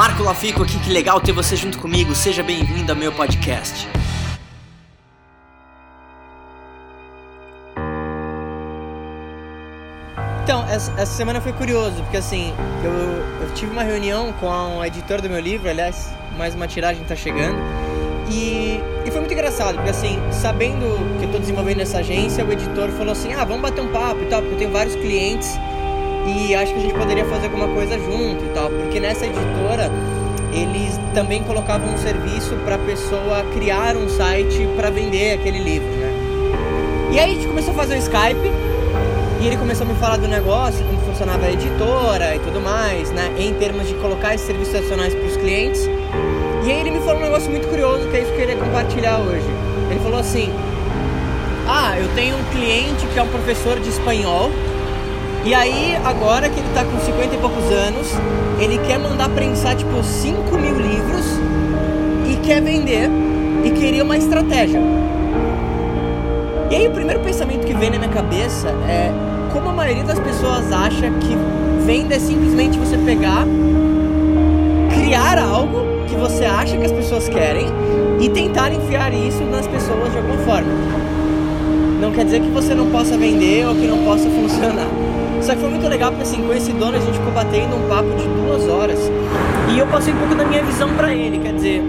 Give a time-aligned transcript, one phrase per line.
[0.00, 2.14] Marco Lafico aqui, que legal ter você junto comigo.
[2.14, 3.86] Seja bem-vindo ao meu podcast.
[10.42, 15.20] Então, essa, semana foi curioso, porque assim, eu, eu tive uma reunião com a editor
[15.20, 16.08] do meu livro, aliás,
[16.38, 17.58] mais uma tiragem está chegando,
[18.30, 22.50] e, e, foi muito engraçado, porque assim, sabendo que eu estou desenvolvendo essa agência, o
[22.50, 25.58] editor falou assim, ah, vamos bater um papo e tal, porque eu tenho vários clientes
[26.26, 29.90] e acho que a gente poderia fazer alguma coisa junto e tal, porque nessa editora
[30.52, 35.88] eles também colocavam um serviço para a pessoa criar um site para vender aquele livro,
[35.88, 36.10] né?
[37.12, 38.50] E aí a gente começou a fazer o Skype
[39.40, 43.10] e ele começou a me falar do negócio, como funcionava a editora e tudo mais,
[43.10, 43.32] né?
[43.38, 45.88] Em termos de colocar esses serviços adicionais para os clientes.
[46.64, 48.62] E aí ele me falou um negócio muito curioso que é isso que eu queria
[48.62, 49.46] compartilhar hoje.
[49.90, 50.52] Ele falou assim:
[51.66, 54.50] Ah, eu tenho um cliente que é um professor de espanhol.
[55.42, 58.08] E aí, agora que ele tá com 50 e poucos anos,
[58.60, 61.24] ele quer mandar prensar tipo 5 mil livros
[62.30, 63.08] e quer vender
[63.64, 64.80] e queria uma estratégia.
[66.70, 69.10] E aí o primeiro pensamento que vem na minha cabeça é
[69.50, 71.36] como a maioria das pessoas acha que
[71.86, 73.46] venda é simplesmente você pegar,
[74.94, 77.66] criar algo que você acha que as pessoas querem
[78.20, 80.70] e tentar enfiar isso nas pessoas de alguma forma.
[81.98, 85.09] Não quer dizer que você não possa vender ou que não possa funcionar.
[85.42, 87.88] Só que foi muito legal porque assim, com esse dono a gente ficou batendo um
[87.88, 88.98] papo de duas horas
[89.72, 91.82] e eu passei um pouco da minha visão para ele, quer dizer,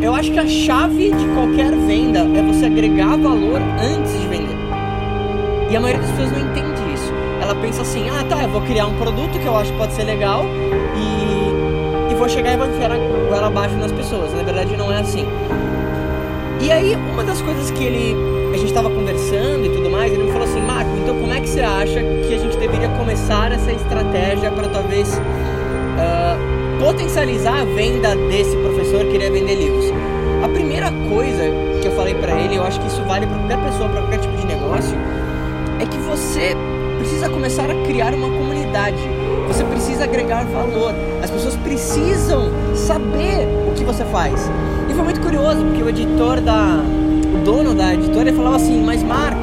[0.00, 4.56] eu acho que a chave de qualquer venda é você agregar valor antes de vender.
[5.70, 7.12] E a maioria das pessoas não entende isso.
[7.42, 9.92] Ela pensa assim, ah tá, eu vou criar um produto que eu acho que pode
[9.92, 10.44] ser legal
[10.96, 14.32] e, e vou chegar e vou enfiar a goela abaixo nas pessoas.
[14.32, 15.26] Na verdade não é assim.
[16.60, 18.16] E aí, uma das coisas que ele
[18.52, 21.40] a gente estava conversando e tudo mais, ele me falou assim, Marco, então como é
[21.40, 22.00] que você acha
[23.08, 29.86] começar essa estratégia para talvez uh, potencializar a venda desse professor que queria vender livros?
[30.44, 31.44] A primeira coisa
[31.80, 34.20] que eu falei para ele, eu acho que isso vale para qualquer pessoa, para qualquer
[34.20, 34.94] tipo de negócio,
[35.80, 36.54] é que você
[36.98, 38.98] precisa começar a criar uma comunidade.
[39.46, 40.94] Você precisa agregar valor.
[41.22, 44.50] As pessoas precisam saber o que você faz.
[44.90, 46.84] E foi muito curioso, porque o editor da.
[47.34, 49.40] O dono da editora falava assim, mas Marco,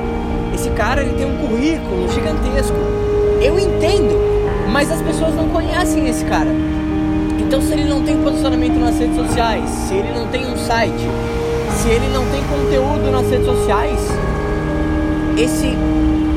[0.54, 3.06] esse cara ele tem um currículo gigantesco.
[3.46, 4.20] Eu entendo,
[4.72, 6.50] mas as pessoas não conhecem esse cara.
[7.40, 11.08] Então se ele não tem posicionamento nas redes sociais, se ele não tem um site,
[11.78, 14.00] se ele não tem conteúdo nas redes sociais,
[15.38, 15.78] esse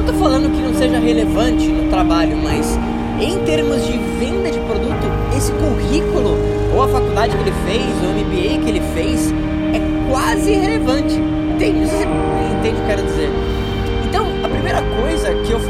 [0.04, 2.78] tô falando que não seja relevante no trabalho, mas
[3.18, 6.36] em termos de venda de produto, esse currículo,
[6.74, 9.32] ou a faculdade que ele fez, ou o MBA que ele fez,
[9.72, 11.14] é quase irrelevante.
[11.54, 11.80] Entende?
[11.80, 13.57] Entende o que eu quero dizer?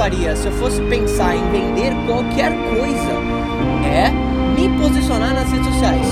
[0.08, 3.12] Faria se eu fosse pensar em vender qualquer coisa
[3.84, 4.08] é
[4.58, 6.06] me posicionar nas redes sociais.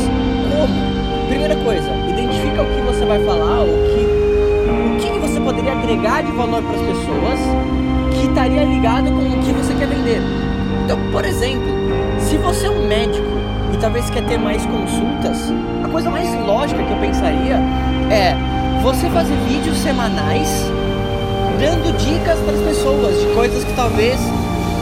[0.50, 1.28] Como?
[1.28, 6.22] Primeira coisa, identifica o que você vai falar, o que, o que você poderia agregar
[6.22, 7.40] de valor para as pessoas
[8.12, 10.20] que estaria ligado com o que você quer vender.
[10.84, 11.66] Então, por exemplo,
[12.18, 13.26] se você é um médico
[13.72, 15.50] e talvez quer ter mais consultas,
[15.82, 17.56] a coisa mais lógica que eu pensaria
[18.10, 18.36] é
[18.82, 20.70] você fazer vídeos semanais
[21.58, 24.18] dando dicas para as pessoas de coisas que talvez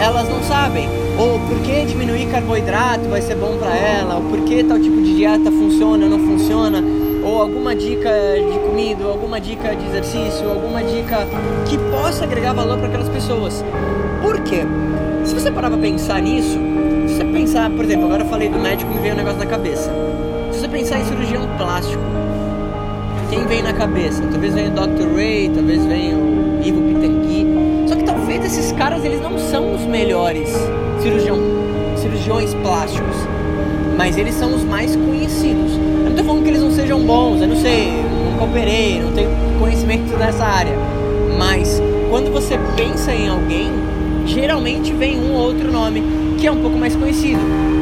[0.00, 0.88] elas não sabem.
[1.18, 5.00] Ou por que diminuir carboidrato vai ser bom para ela, ou por que tal tipo
[5.00, 6.82] de dieta funciona ou não funciona
[7.24, 11.26] ou alguma dica de comida, alguma dica de exercício, alguma dica
[11.64, 13.64] que possa agregar valor para aquelas pessoas.
[14.20, 14.62] Por quê?
[15.24, 16.58] Se você parar para pensar nisso,
[17.08, 19.46] se você pensar, por exemplo, agora eu falei do médico me veio um negócio na
[19.46, 19.90] cabeça.
[20.52, 22.02] Se você pensar em cirurgião plástico,
[23.30, 24.22] quem vem na cabeça?
[24.30, 25.16] Talvez venha o Dr.
[25.16, 26.23] Ray, talvez venha o
[26.72, 27.46] Pitangui.
[27.88, 30.48] Só que talvez esses caras eles não são os melhores
[31.00, 31.38] cirurgião,
[31.96, 33.16] cirurgiões plásticos,
[33.96, 35.72] mas eles são os mais conhecidos
[36.14, 37.90] não tô falando que eles não sejam bons, eu não sei,
[38.30, 40.76] nunca operei, não tenho conhecimento nessa área.
[41.36, 43.72] Mas quando você pensa em alguém,
[44.24, 46.04] geralmente vem um ou outro nome
[46.38, 47.40] que é um pouco mais conhecido.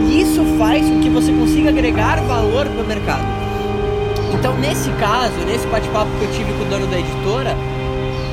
[0.09, 3.25] E isso faz com que você consiga agregar valor para o mercado.
[4.33, 7.55] Então, nesse caso, nesse bate-papo que eu tive com o dono da editora,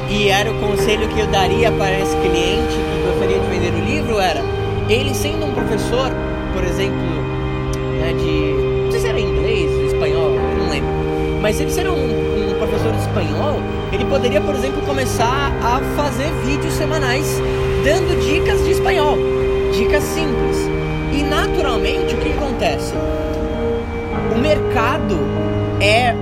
[0.09, 3.85] e era o conselho que eu daria para esse cliente que gostaria de vender o
[3.85, 4.41] livro, era
[4.89, 6.11] ele sendo um professor,
[6.53, 6.97] por exemplo,
[7.99, 10.89] né, de não sei se era inglês, espanhol, não lembro.
[11.41, 13.59] Mas se ele ser um, um professor de espanhol,
[13.91, 17.39] ele poderia, por exemplo, começar a fazer vídeos semanais
[17.83, 19.17] dando dicas de espanhol,
[19.73, 20.57] dicas simples.
[21.13, 22.93] E naturalmente o que acontece?
[24.35, 25.17] O mercado
[25.79, 26.15] é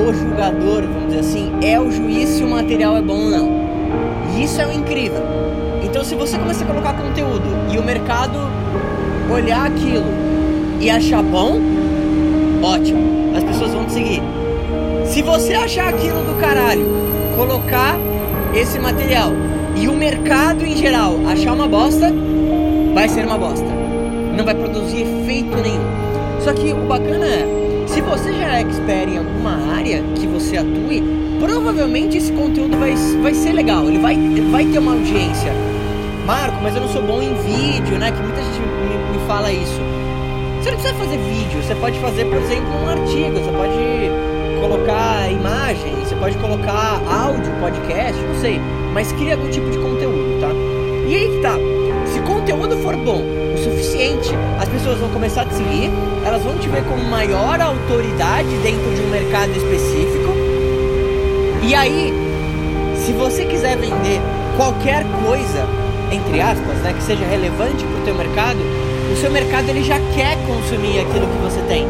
[0.00, 3.48] o julgador, vamos dizer assim, é o juiz se o material é bom ou não.
[4.36, 5.22] E isso é o incrível.
[5.82, 8.38] Então se você começar a colocar conteúdo e o mercado
[9.32, 10.06] olhar aquilo
[10.80, 11.60] e achar bom,
[12.62, 14.22] ótimo, as pessoas vão te seguir.
[15.04, 16.86] Se você achar aquilo do caralho,
[17.36, 17.96] colocar
[18.54, 19.32] esse material
[19.76, 22.12] e o mercado em geral achar uma bosta,
[22.94, 23.66] vai ser uma bosta.
[24.36, 25.84] Não vai produzir efeito nenhum.
[26.40, 27.57] Só que o bacana é,
[28.08, 31.02] você já é expert em alguma área que você atue,
[31.38, 34.16] provavelmente esse conteúdo vai, vai ser legal, ele vai,
[34.50, 35.52] vai ter uma audiência.
[36.24, 38.10] Marco, mas eu não sou bom em vídeo, né?
[38.10, 39.80] Que muita gente me, me fala isso.
[40.60, 45.30] Você não precisa fazer vídeo, você pode fazer, por exemplo, um artigo, você pode colocar
[45.30, 48.58] imagem, você pode colocar áudio, podcast, não sei,
[48.92, 50.48] mas cria algum tipo de conteúdo, tá?
[51.06, 51.56] E aí que tá,
[52.06, 53.37] se conteúdo for bom
[53.70, 54.30] suficiente,
[54.60, 55.90] as pessoas vão começar a te seguir,
[56.24, 60.32] elas vão te ver como maior autoridade dentro de um mercado específico.
[61.62, 62.12] E aí,
[62.96, 64.20] se você quiser vender
[64.56, 65.66] qualquer coisa,
[66.10, 68.58] entre aspas, né, que seja relevante para o teu mercado,
[69.12, 71.86] o seu mercado ele já quer consumir aquilo que você tem.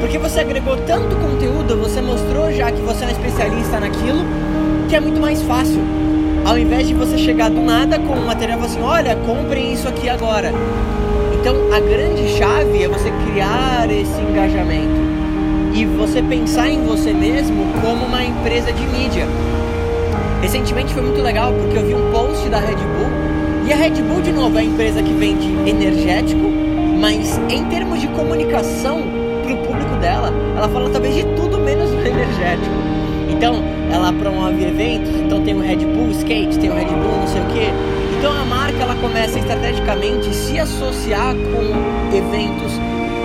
[0.00, 4.24] Porque você agregou tanto conteúdo, você mostrou já que você é um especialista naquilo,
[4.88, 5.80] que é muito mais fácil.
[6.44, 9.86] Ao invés de você chegar do nada com um material e assim, olha, comprem isso
[9.86, 10.52] aqui agora.
[11.40, 15.00] Então a grande chave é você criar esse engajamento
[15.72, 19.26] e você pensar em você mesmo como uma empresa de mídia.
[20.42, 24.02] Recentemente foi muito legal porque eu vi um post da Red Bull e a Red
[24.02, 26.46] Bull de novo é a empresa que vende energético,
[27.00, 29.00] mas em termos de comunicação
[29.42, 32.74] para o público dela, ela fala talvez de tudo menos do energético.
[33.30, 37.26] Então, ela promove eventos, então tem o Red Bull Skate, tem o Red Bull não
[37.26, 37.99] sei o que.
[38.20, 42.70] Então a marca ela começa estrategicamente se associar com eventos.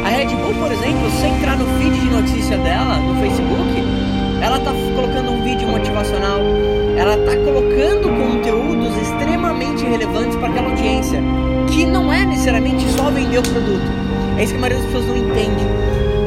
[0.06, 3.84] A Red Bull, por exemplo, se entrar no feed de notícia dela no Facebook,
[4.42, 6.40] ela tá colocando um vídeo motivacional,
[6.98, 11.20] ela tá colocando conteúdos extremamente relevantes para aquela audiência,
[11.68, 13.92] que não é necessariamente só vender o produto.
[14.38, 15.66] É isso que a maioria das pessoas não entende.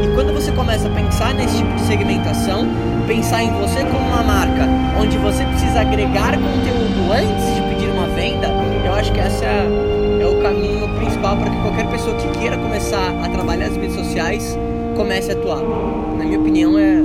[0.05, 2.69] E quando você começa a pensar nesse tipo de segmentação,
[3.07, 4.69] pensar em você como uma marca,
[5.01, 7.68] onde você precisa agregar conteúdo antes de
[8.19, 8.49] venda,
[8.85, 13.11] eu acho que essa é o caminho principal para que qualquer pessoa que queira começar
[13.25, 14.59] a trabalhar nas redes sociais
[14.97, 15.63] comece a atuar.
[16.19, 16.99] Na minha opinião, é,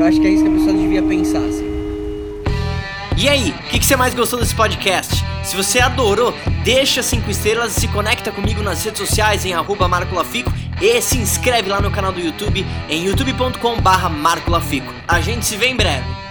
[0.00, 1.38] eu acho que é isso que a pessoa devia pensar.
[1.38, 1.64] Assim.
[3.16, 5.24] E aí, o que, que você mais gostou desse podcast?
[5.44, 6.34] Se você adorou,
[6.64, 10.52] deixa 5 estrelas e se conecta comigo nas redes sociais em arroba Marco Lafico
[10.82, 14.92] e se inscreve lá no canal do YouTube em youtube.com barra Marco Lafico.
[15.06, 16.27] A gente se vê em breve.